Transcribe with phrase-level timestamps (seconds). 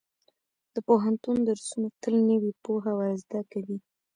[0.73, 3.77] د پوهنتون درسونه تل نوې پوهه ورزده کوي.